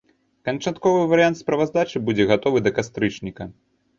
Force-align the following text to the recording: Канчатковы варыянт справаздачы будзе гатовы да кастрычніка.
Канчатковы 0.47 1.01
варыянт 1.11 1.37
справаздачы 1.41 2.01
будзе 2.07 2.27
гатовы 2.33 2.63
да 2.69 2.75
кастрычніка. 2.81 3.43